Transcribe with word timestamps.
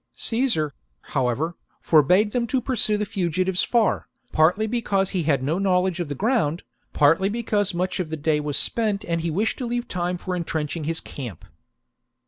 Caesar, 0.15 0.73
however, 1.13 1.55
forbade 1.79 2.31
them 2.31 2.47
to 2.47 2.59
pursue 2.59 2.97
the 2.97 3.05
fugitives 3.05 3.61
far, 3.61 4.07
partly 4.31 4.65
because 4.65 5.11
he 5.11 5.21
had 5.21 5.43
no 5.43 5.59
knowledge 5.59 5.99
of 5.99 6.07
the 6.07 6.15
ground, 6.15 6.63
partly 6.91 7.29
because 7.29 7.75
much 7.75 7.99
of 7.99 8.09
the 8.09 8.17
day 8.17 8.39
was 8.39 8.57
spent 8.57 9.05
and 9.05 9.21
he 9.21 9.29
wished 9.29 9.59
to 9.59 9.67
leave 9.67 9.87
time 9.87 10.17
for 10.17 10.35
entrenching 10.35 10.85
his 10.85 11.01
camp. 11.01 11.45